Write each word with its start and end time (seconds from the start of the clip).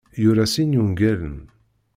Yura 0.21 0.45
sin 0.53 0.71
wungalen. 0.79 1.37